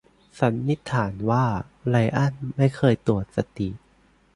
[0.39, 1.43] สันนิษฐานว่า
[1.87, 3.69] ไรอันไม่เคยตรวจสติ